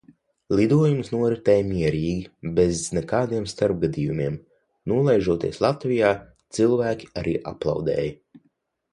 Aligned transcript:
Lidojums 0.59 1.09
noritēja 1.15 1.65
mierīgi, 1.65 2.23
bez 2.59 2.79
nekādiem 2.97 3.45
starpgadījumiem. 3.51 4.39
Nolaižoties 4.93 5.61
Latvijā, 5.67 6.09
cilvēki 6.59 7.11
arī 7.23 7.35
aplaudēja. 7.53 8.41